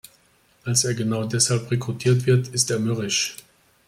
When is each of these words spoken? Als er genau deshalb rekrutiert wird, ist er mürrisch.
Als 0.65 0.83
er 0.83 0.95
genau 0.95 1.25
deshalb 1.25 1.69
rekrutiert 1.69 2.25
wird, 2.25 2.47
ist 2.47 2.71
er 2.71 2.79
mürrisch. 2.79 3.37